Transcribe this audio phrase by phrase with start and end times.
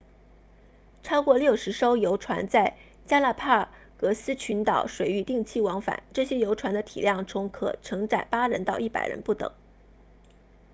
[1.03, 9.51] 超过60艘游船在加拉帕戈斯群岛 galapagos 水域定期往返这些游船的体量从可承载8人到100人不等